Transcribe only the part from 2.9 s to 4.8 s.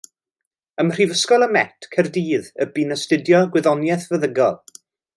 astudio Gwyddoniaeth Feddygol.